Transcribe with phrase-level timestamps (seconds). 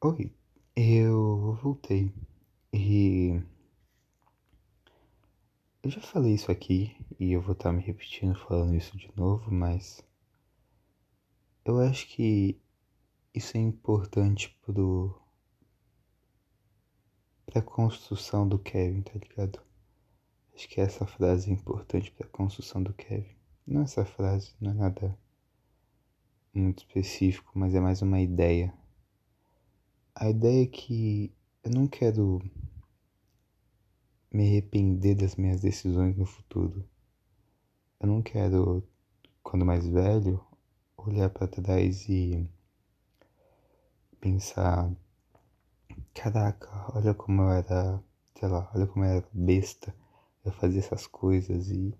[0.00, 0.32] Oi,
[0.76, 2.14] eu voltei
[2.72, 3.42] e
[5.82, 9.50] eu já falei isso aqui e eu vou estar me repetindo falando isso de novo,
[9.50, 10.00] mas
[11.64, 12.60] eu acho que
[13.34, 15.20] isso é importante pro
[17.44, 19.60] pra construção do Kevin, tá ligado?
[20.54, 23.34] Acho que essa frase é importante pra construção do Kevin.
[23.66, 25.18] Não essa frase, não é nada
[26.54, 28.72] muito específico, mas é mais uma ideia.
[30.20, 31.32] A ideia é que
[31.62, 32.42] eu não quero
[34.32, 36.84] me arrepender das minhas decisões no futuro.
[38.00, 38.82] Eu não quero,
[39.44, 40.44] quando mais velho,
[40.96, 42.44] olhar para trás e
[44.20, 44.92] pensar:
[46.12, 48.02] caraca, olha como eu era,
[48.34, 49.94] sei lá, olha como eu era besta.
[50.44, 51.94] Eu fazia essas coisas e.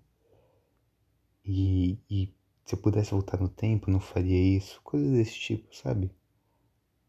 [1.45, 2.33] E, e
[2.65, 4.81] se eu pudesse voltar no tempo, não faria isso.
[4.83, 6.11] Coisas desse tipo, sabe?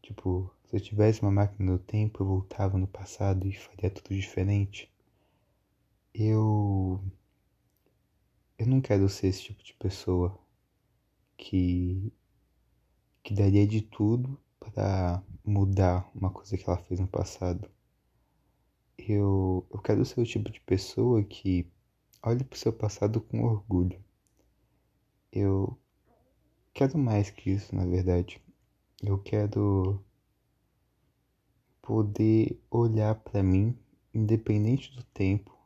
[0.01, 4.15] Tipo, se eu tivesse uma máquina do tempo, eu voltava no passado e faria tudo
[4.15, 4.89] diferente.
[6.13, 7.03] Eu.
[8.57, 10.39] Eu não quero ser esse tipo de pessoa
[11.35, 12.13] que.
[13.21, 17.69] que daria de tudo para mudar uma coisa que ela fez no passado.
[18.97, 21.69] Eu, eu quero ser o tipo de pessoa que
[22.23, 24.01] olhe para o seu passado com orgulho.
[25.33, 25.77] Eu
[26.73, 28.41] quero mais que isso, na verdade.
[29.03, 30.01] Eu quero
[31.81, 33.77] poder olhar para mim,
[34.13, 35.57] independente do tempo,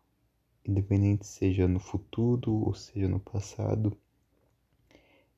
[0.65, 3.95] independente seja no futuro ou seja no passado,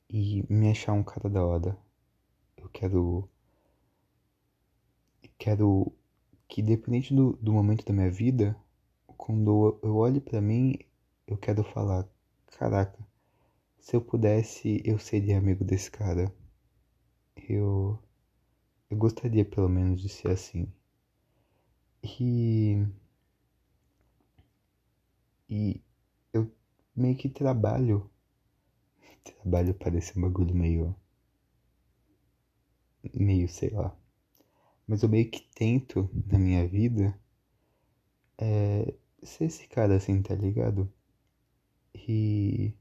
[0.08, 1.76] e me achar um cara da hora.
[2.56, 3.28] Eu quero.
[5.38, 5.92] Quero
[6.48, 8.56] que, independente do, do momento da minha vida,
[9.06, 10.78] quando eu olho para mim,
[11.26, 12.08] eu quero falar:
[12.46, 12.98] caraca,
[13.78, 16.32] se eu pudesse, eu seria amigo desse cara.
[17.48, 17.98] Eu.
[18.90, 20.72] Eu gostaria pelo menos de ser assim.
[22.02, 22.86] E.
[25.50, 25.82] E
[26.32, 26.50] eu
[26.96, 28.10] meio que trabalho.
[29.24, 30.96] Trabalho parece um bagulho meio.
[33.14, 33.94] meio, sei lá.
[34.86, 37.18] Mas eu meio que tento na minha vida
[38.38, 40.90] é, ser esse cara assim, tá ligado?
[41.94, 42.72] E.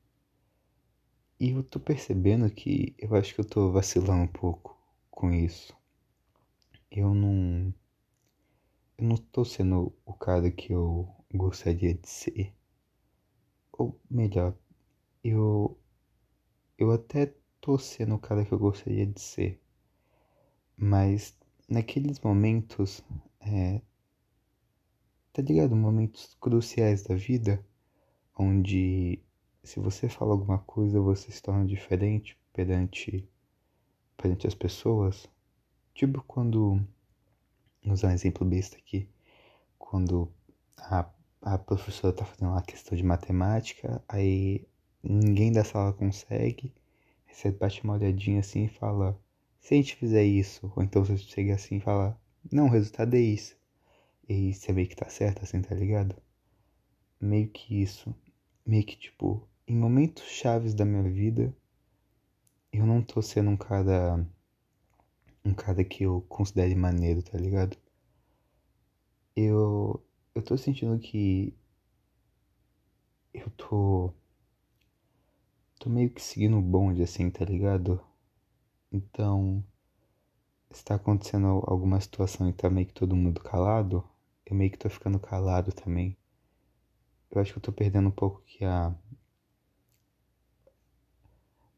[1.40, 4.78] E eu tô percebendo que eu acho que eu tô vacilando um pouco
[5.10, 5.76] com isso.
[6.92, 7.74] Eu não.
[8.98, 12.54] Eu não tô sendo o cara que eu gostaria de ser.
[13.72, 14.54] Ou melhor,
[15.24, 15.80] eu.
[16.78, 19.62] Eu até tô sendo o cara que eu gostaria de ser.
[20.78, 21.36] Mas
[21.70, 23.04] naqueles momentos.
[23.40, 23.82] É,
[25.34, 25.76] tá ligado?
[25.76, 27.64] Momentos cruciais da vida.
[28.38, 29.22] Onde
[29.64, 33.28] se você fala alguma coisa, você se torna diferente perante,
[34.18, 35.28] perante as pessoas.
[35.98, 36.80] Tipo quando.
[37.84, 39.10] Usar um exemplo besta aqui.
[39.80, 40.32] Quando
[40.78, 41.10] a,
[41.42, 44.68] a professora tá fazendo uma questão de matemática, aí
[45.02, 46.72] ninguém da sala consegue.
[47.28, 49.20] Aí você bate uma olhadinha assim e fala:
[49.60, 52.16] Se a gente fizer isso, ou então você chega assim e fala:
[52.52, 53.58] Não, o resultado é isso.
[54.30, 56.16] E você meio que tá certo assim, tá ligado?
[57.20, 58.14] Meio que isso.
[58.64, 61.52] Meio que tipo, em momentos chaves da minha vida,
[62.72, 64.24] eu não tô sendo um cara.
[65.48, 67.78] Um cara que eu considere maneiro, tá ligado?
[69.34, 70.04] Eu.
[70.36, 71.56] Eu tô sentindo que.
[73.34, 74.14] Eu tô.
[75.80, 78.04] Tô meio que seguindo o bonde, assim, tá ligado?
[78.92, 79.64] Então.
[80.70, 84.04] Se tá acontecendo alguma situação e tá meio que todo mundo calado,
[84.46, 86.18] eu meio que tô ficando calado também.
[87.32, 88.94] Eu acho que eu tô perdendo um pouco que a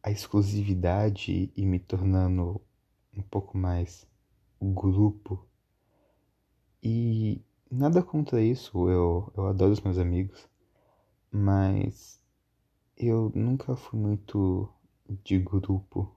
[0.02, 2.60] a exclusividade e me tornando
[3.20, 4.08] um pouco mais
[4.62, 5.46] grupo.
[6.84, 10.48] E nada contra isso, eu, eu adoro os meus amigos,
[11.32, 12.22] mas
[12.98, 14.70] eu nunca fui muito
[15.24, 16.16] de grupo.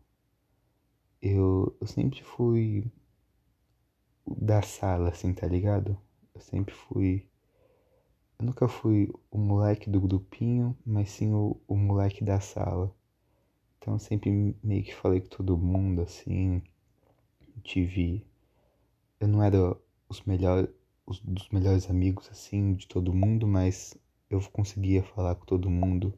[1.23, 2.85] Eu, eu sempre fui
[4.27, 5.97] da sala, assim, tá ligado?
[6.35, 7.27] Eu sempre fui.
[8.39, 12.95] Eu nunca fui o moleque do grupinho, mas sim o, o moleque da sala.
[13.79, 16.63] Então eu sempre meio que falei com todo mundo, assim.
[17.65, 18.25] Tive.
[19.21, 19.77] Eu não era
[20.09, 20.71] os melhores.
[21.07, 23.97] Os, dos melhores amigos, assim, de todo mundo, mas
[24.31, 26.15] eu conseguia falar com todo mundo.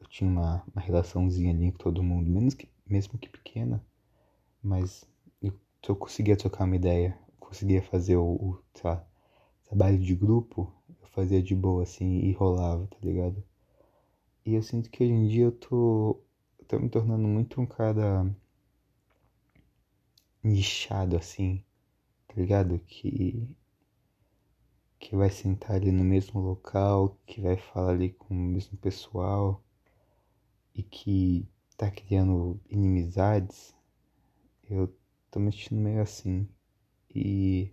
[0.00, 3.84] Eu tinha uma, uma relaçãozinha ali com todo mundo, menos que, mesmo que pequena,
[4.62, 5.06] mas
[5.42, 5.52] eu,
[5.88, 9.04] eu conseguia trocar uma ideia, conseguia fazer o, o lá,
[9.64, 13.42] trabalho de grupo, eu fazia de boa, assim, e rolava, tá ligado?
[14.44, 16.20] E eu sinto que hoje em dia eu tô
[16.68, 18.24] tô me tornando muito um cara
[20.42, 21.64] nichado assim.
[22.40, 22.78] ligado?
[22.80, 23.48] Que
[25.00, 29.64] que vai sentar ali no mesmo local, que vai falar ali com o mesmo pessoal
[30.74, 33.74] e que tá criando inimizades,
[34.68, 34.94] eu
[35.30, 36.46] tô me sentindo meio assim.
[37.14, 37.72] E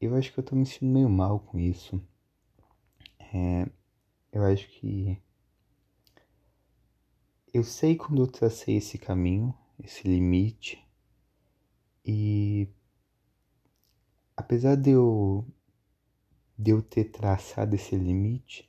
[0.00, 2.02] eu acho que eu tô me sentindo meio mal com isso.
[3.20, 3.68] É,
[4.32, 5.20] eu acho que
[7.52, 10.82] eu sei quando eu tracei esse caminho, esse limite,
[12.08, 12.66] e
[14.34, 15.44] apesar de eu
[16.58, 18.68] de eu ter traçado esse limite,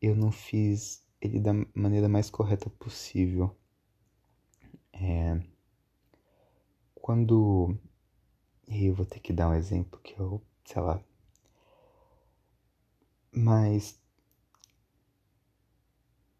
[0.00, 3.54] eu não fiz ele da maneira mais correta possível.
[4.92, 5.42] É,
[6.94, 7.76] quando
[8.68, 11.02] eu vou ter que dar um exemplo que eu, sei lá,
[13.32, 14.00] mas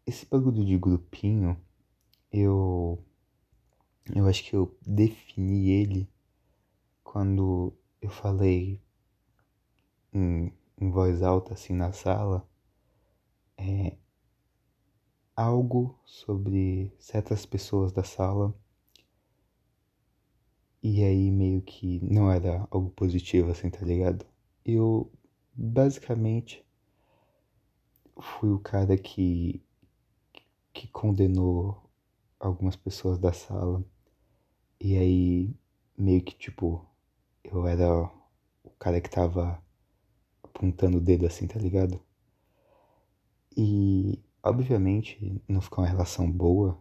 [0.05, 1.59] esse bagulho de grupinho,
[2.31, 3.03] eu
[4.15, 6.09] eu acho que eu defini ele
[7.03, 8.81] quando eu falei
[10.13, 12.47] em, em voz alta assim na sala
[13.57, 13.97] é,
[15.35, 18.53] algo sobre certas pessoas da sala
[20.81, 24.25] e aí meio que não era algo positivo assim, tá ligado?
[24.63, 25.11] Eu
[25.53, 26.65] basicamente
[28.19, 29.61] fui o cara que
[30.73, 31.89] que condenou
[32.39, 33.83] algumas pessoas da sala
[34.81, 35.55] e aí
[35.97, 36.85] meio que tipo
[37.43, 37.87] eu era
[38.63, 39.61] o cara que tava
[40.43, 42.01] apontando o dedo assim, tá ligado?
[43.57, 46.79] E obviamente não ficou uma relação boa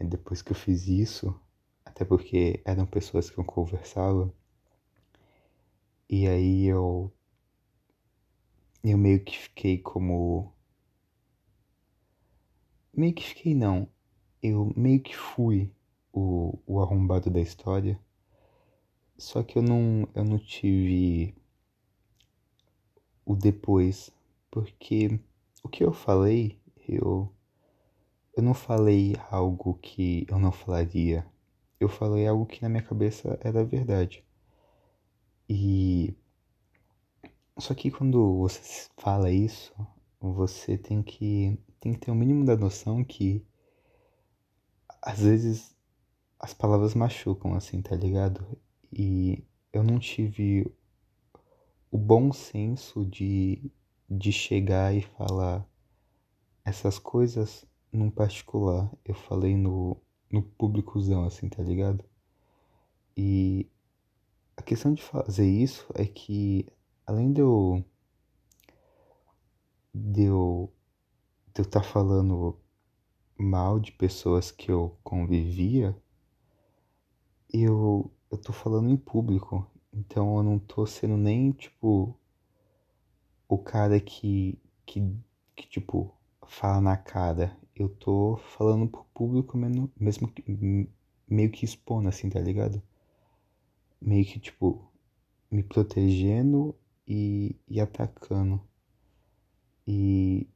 [0.00, 1.34] é, depois que eu fiz isso,
[1.84, 4.32] até porque eram pessoas que eu conversava.
[6.08, 7.12] E aí eu
[8.84, 10.52] eu meio que fiquei como
[12.92, 13.88] meio que fiquei não,
[14.42, 15.70] eu meio que fui
[16.12, 17.98] o, o arrombado da história.
[19.18, 21.34] Só que eu não eu não tive
[23.24, 24.10] o depois,
[24.50, 25.18] porque
[25.62, 27.32] o que eu falei, eu
[28.36, 31.26] eu não falei algo que eu não falaria.
[31.80, 34.24] Eu falei algo que na minha cabeça era verdade.
[35.48, 36.14] E
[37.58, 39.74] só que quando você fala isso,
[40.20, 43.44] você tem que tem que ter o um mínimo da noção que
[45.02, 45.76] às vezes
[46.42, 48.44] as palavras machucam assim, tá ligado?
[48.92, 50.66] E eu não tive
[51.88, 53.70] o bom senso de,
[54.10, 55.64] de chegar e falar
[56.64, 58.90] essas coisas num particular.
[59.04, 59.96] Eu falei no,
[60.30, 62.04] no públicozão, assim, tá ligado?
[63.16, 63.70] E
[64.56, 66.66] a questão de fazer isso é que,
[67.06, 67.84] além de eu.
[69.94, 70.72] de eu.
[71.54, 72.58] de eu estar tá falando
[73.38, 75.96] mal de pessoas que eu convivia,
[77.52, 79.66] eu, eu tô falando em público.
[79.92, 82.18] Então eu não tô sendo nem, tipo,
[83.48, 85.00] o cara que, que,
[85.54, 86.12] que tipo,
[86.46, 87.56] fala na cara.
[87.74, 90.88] Eu tô falando pro público mesmo, mesmo que,
[91.28, 92.82] meio que expondo, assim, tá ligado?
[94.00, 94.86] Meio que, tipo,
[95.50, 96.74] me protegendo
[97.08, 98.60] e, e atacando.
[99.86, 100.46] E,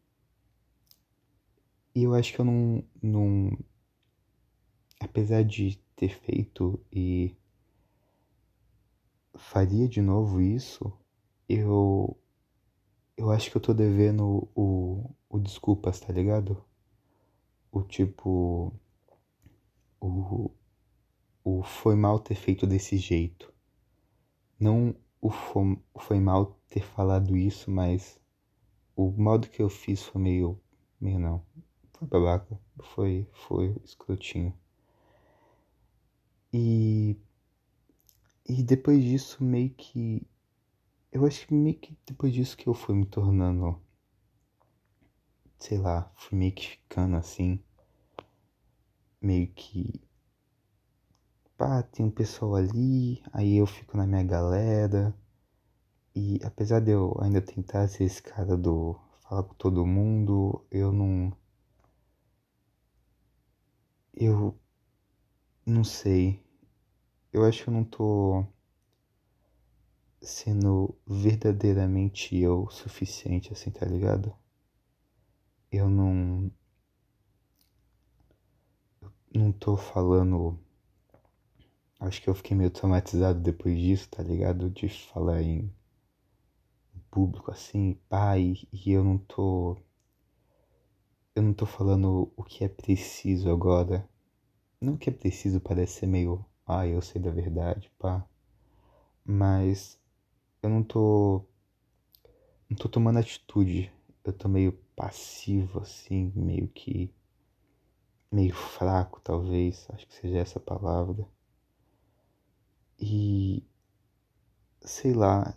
[1.95, 3.59] e eu acho que eu não, não.
[5.01, 7.37] Apesar de ter feito e
[9.35, 10.93] faria de novo isso,
[11.49, 12.17] eu.
[13.17, 16.63] Eu acho que eu tô devendo o, o desculpas, tá ligado?
[17.73, 18.73] O tipo.
[20.01, 20.51] O,
[21.43, 23.53] o foi mal ter feito desse jeito.
[24.59, 28.21] Não o foi, foi mal ter falado isso, mas
[28.95, 30.61] o modo que eu fiz foi meio.
[31.01, 31.43] meio não.
[31.95, 32.59] Foi babaca.
[32.95, 34.55] Foi, foi escrotinho.
[36.59, 37.15] E
[38.49, 40.27] e depois disso, meio que.
[41.13, 43.81] Eu acho que meio que depois disso que eu fui me tornando.
[45.59, 47.61] Sei lá, fui meio que ficando assim.
[49.21, 50.01] Meio que.
[51.59, 55.15] Pá, tem um pessoal ali, aí eu fico na minha galera.
[56.15, 60.93] E apesar de eu ainda tentar ser esse cara do falar com todo mundo, eu
[60.93, 61.33] não.
[64.15, 64.59] Eu.
[65.67, 66.46] Não sei
[67.33, 68.45] eu acho que eu não tô
[70.21, 74.35] sendo verdadeiramente eu o suficiente, assim, tá ligado?
[75.71, 76.51] Eu não.
[79.33, 80.59] Eu não tô falando.
[82.01, 84.69] Acho que eu fiquei meio traumatizado depois disso, tá ligado?
[84.71, 85.73] De falar em
[87.11, 89.77] público assim, pai, e eu não tô.
[91.35, 94.09] Eu não tô falando o que é preciso agora.
[94.81, 98.27] Não que é preciso parece ser meio ah, eu sei da verdade, pá.
[99.25, 99.99] Mas
[100.63, 101.45] eu não tô.
[102.69, 103.93] Não tô tomando atitude.
[104.25, 107.13] Eu tô meio passivo, assim, meio que.
[108.31, 109.87] meio fraco, talvez.
[109.91, 111.27] Acho que seja essa palavra.
[112.99, 113.63] E.
[114.81, 115.57] sei lá.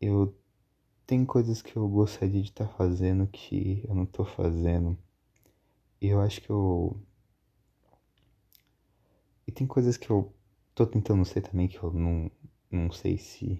[0.00, 0.36] Eu.
[1.06, 4.98] Tem coisas que eu gostaria de estar tá fazendo que eu não tô fazendo.
[6.00, 7.00] E eu acho que eu.
[9.46, 10.30] E tem coisas que eu
[10.74, 12.30] tô tentando ser também que eu não,
[12.70, 13.58] não sei se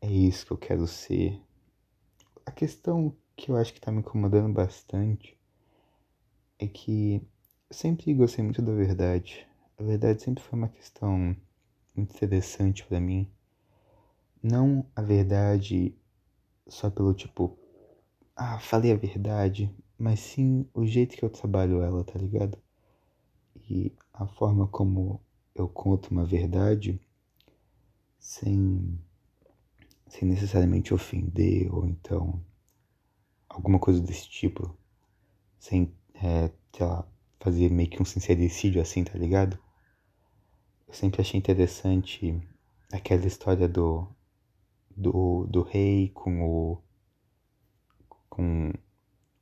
[0.00, 1.38] é isso que eu quero ser.
[2.46, 5.38] A questão que eu acho que tá me incomodando bastante
[6.58, 7.14] é que
[7.70, 9.46] eu sempre gostei muito da verdade.
[9.78, 11.34] A verdade sempre foi uma questão
[11.96, 13.30] muito interessante para mim.
[14.42, 15.94] Não a verdade
[16.68, 17.58] só pelo tipo,
[18.36, 22.58] ah, falei a verdade, mas sim o jeito que eu trabalho ela, tá ligado?
[23.68, 25.20] E a forma como
[25.54, 27.00] eu conto uma verdade
[28.18, 28.98] sem,
[30.08, 32.40] sem necessariamente ofender ou então
[33.48, 34.76] alguma coisa desse tipo,
[35.58, 37.06] sem, é, sei lá,
[37.40, 39.58] fazer meio que um sincericídio assim, tá ligado?
[40.86, 42.40] Eu sempre achei interessante
[42.92, 44.06] aquela história do,
[44.96, 46.82] do, do rei com o.
[48.28, 48.72] com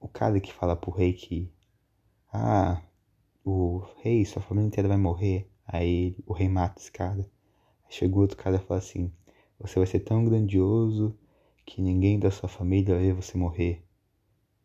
[0.01, 1.53] o cara que fala pro rei que.
[2.33, 2.83] Ah,
[3.45, 5.49] o rei, sua família inteira vai morrer.
[5.67, 7.29] Aí o rei mata esse cara.
[7.85, 9.13] Aí chegou outro cara e fala assim:
[9.61, 11.17] Você vai ser tão grandioso
[11.67, 13.85] que ninguém da sua família vai ver você morrer.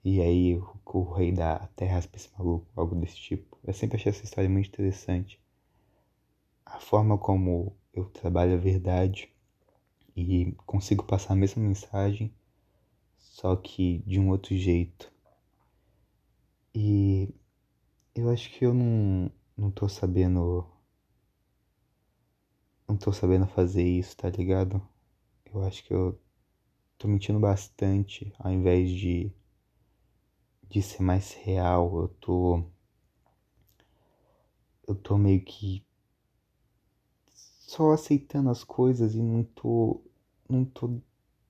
[0.04, 3.58] E aí o, o rei da terra raspa esse maluco, algo desse tipo.
[3.64, 5.40] Eu sempre achei essa história muito interessante.
[6.66, 9.30] A forma como eu trabalho a verdade
[10.16, 12.34] e consigo passar a mesma mensagem,
[13.18, 15.12] só que de um outro jeito.
[16.74, 17.34] E
[18.20, 20.66] eu acho que eu não, não tô sabendo.
[22.86, 24.82] Não tô sabendo fazer isso, tá ligado?
[25.54, 26.20] Eu acho que eu
[26.98, 29.32] tô mentindo bastante ao invés de,
[30.70, 32.00] de ser mais real.
[32.02, 32.64] Eu tô.
[34.86, 35.86] Eu tô meio que
[37.66, 40.02] só aceitando as coisas e não tô.
[40.50, 41.00] Não tô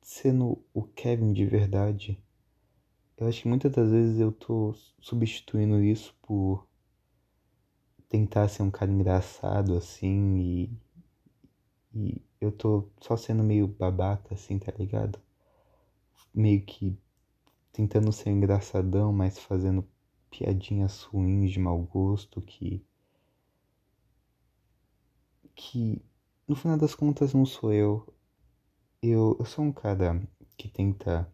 [0.02, 2.22] sendo o Kevin de verdade.
[3.20, 6.66] Eu acho que muitas das vezes eu tô substituindo isso por
[8.08, 10.70] tentar ser um cara engraçado assim e,
[11.94, 15.20] e eu tô só sendo meio babaca assim, tá ligado?
[16.34, 16.98] Meio que
[17.74, 19.86] tentando ser engraçadão, mas fazendo
[20.32, 22.82] piadinhas ruins de mau gosto que
[25.54, 26.02] que
[26.48, 28.08] no final das contas não sou eu.
[29.02, 31.30] Eu, eu sou um cara que tenta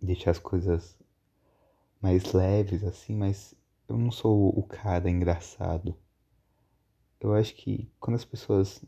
[0.00, 0.96] deixar as coisas
[2.00, 3.54] mais leves, assim, mas
[3.88, 5.96] eu não sou o cara engraçado.
[7.20, 8.84] Eu acho que quando as pessoas,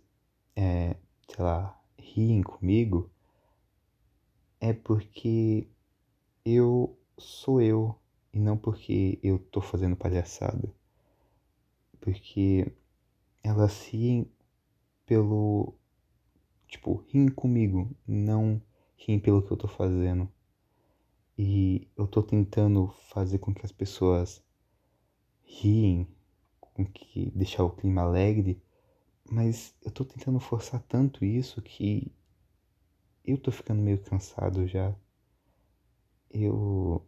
[0.55, 0.97] é,
[1.29, 3.11] sei lá, riem comigo,
[4.61, 5.67] é porque
[6.45, 7.99] eu sou eu
[8.33, 10.73] e não porque eu tô fazendo palhaçada.
[12.00, 12.73] Porque
[13.43, 14.31] elas riem
[15.05, 15.75] pelo.
[16.69, 18.62] Tipo, riem comigo, não
[18.97, 20.31] riem pelo que eu tô fazendo.
[21.42, 24.44] E eu tô tentando fazer com que as pessoas
[25.42, 26.06] riem,
[26.61, 28.62] com que deixar o clima alegre,
[29.30, 32.12] mas eu tô tentando forçar tanto isso que
[33.25, 34.94] eu tô ficando meio cansado já.
[36.30, 37.06] Eu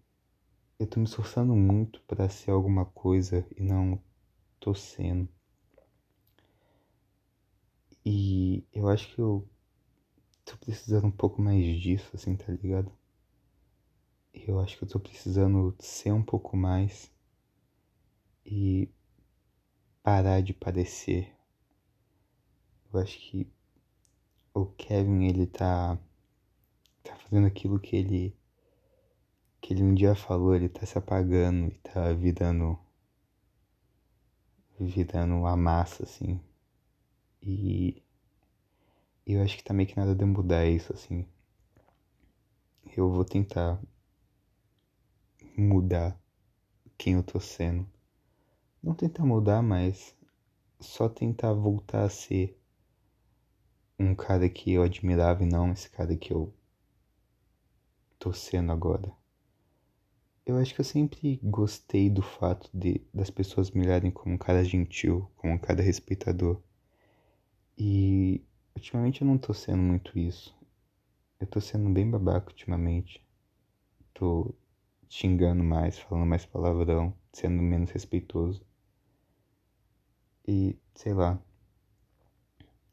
[0.78, 4.02] eu tô me esforçando muito para ser alguma coisa e não
[4.60, 5.28] tô sendo.
[8.06, 9.44] E eu acho que eu
[10.44, 12.92] tô precisando um pouco mais disso, assim, tá ligado?
[14.34, 17.10] Eu acho que eu tô precisando ser um pouco mais
[18.44, 18.88] e
[20.02, 21.32] parar de parecer.
[22.92, 23.50] Eu acho que
[24.54, 25.98] o Kevin ele tá
[27.02, 28.36] tá fazendo aquilo que ele
[29.60, 32.78] que ele um dia falou, ele tá se apagando e tá virando
[34.78, 36.40] virando a massa assim.
[37.40, 38.02] E
[39.26, 41.26] eu acho que tá meio que nada de mudar isso assim.
[42.96, 43.80] Eu vou tentar
[45.56, 46.18] mudar
[46.96, 47.88] quem eu tô sendo.
[48.82, 50.16] Não tentar mudar, mas
[50.80, 52.58] só tentar voltar a ser
[53.98, 56.52] um cara que eu admirava e não esse cara que eu
[58.18, 59.12] tô sendo agora.
[60.44, 64.38] Eu acho que eu sempre gostei do fato de das pessoas me olharem como um
[64.38, 66.60] cara gentil, como um cara respeitador.
[67.78, 68.42] E
[68.74, 70.54] ultimamente eu não tô sendo muito isso.
[71.40, 73.24] Eu tô sendo bem babaca ultimamente.
[74.14, 74.54] Tô
[75.12, 78.64] xingando mais, falando mais palavrão, sendo menos respeitoso.
[80.48, 81.38] E, sei lá.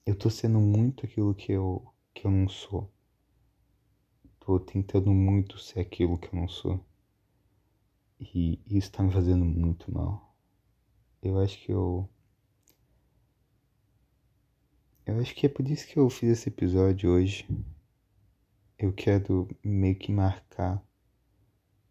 [0.06, 2.92] eu tô sendo muito aquilo que eu, que eu não sou.
[4.38, 6.84] Tô tentando muito ser aquilo que eu não sou.
[8.20, 10.36] E isso tá me fazendo muito mal.
[11.22, 12.10] Eu acho que eu.
[15.06, 17.48] Eu acho que é por isso que eu fiz esse episódio hoje.
[18.78, 20.84] Eu quero meio que marcar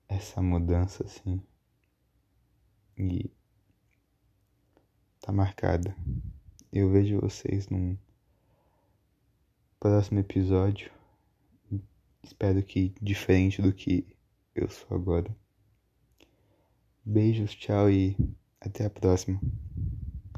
[0.08, 1.42] essa mudança assim.
[2.96, 3.30] E
[5.20, 5.94] tá marcada.
[6.72, 7.96] Eu vejo vocês num
[9.78, 10.90] próximo episódio.
[12.22, 14.16] Espero que diferente do que
[14.54, 15.34] eu sou agora.
[17.04, 18.16] Beijos, tchau e
[18.60, 19.40] até a próxima.